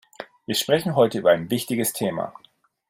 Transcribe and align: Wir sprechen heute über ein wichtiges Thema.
Wir 0.47 0.55
sprechen 0.55 0.95
heute 0.95 1.19
über 1.19 1.29
ein 1.29 1.51
wichtiges 1.51 1.93
Thema. 1.93 2.33